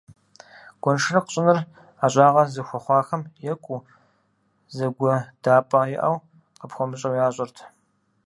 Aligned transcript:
Гуэншэрыкъ 0.81 1.29
щӀыныр 1.33 1.59
ӀэщӀагъэ 1.99 2.43
зыхуэхъуахэм 2.53 3.21
екӀуу, 3.51 3.85
зыгуэдапӀэ 4.75 5.81
иӀэу 5.95 6.15
къыпхуэмыщӀэу 6.59 7.17
ящӀырт. 7.25 7.57